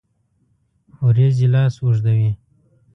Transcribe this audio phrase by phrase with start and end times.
[1.01, 2.29] اوریځې لاس اوږدوي